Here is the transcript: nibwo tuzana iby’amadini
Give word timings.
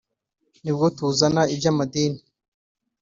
nibwo 0.63 0.85
tuzana 0.97 1.41
iby’amadini 1.53 2.21